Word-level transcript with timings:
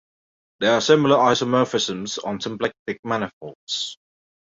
There 0.61 0.73
are 0.73 0.81
similar 0.81 1.15
isomorphisms 1.17 2.25
on 2.25 2.41
symplectic 2.41 2.97
manifolds. 3.03 3.99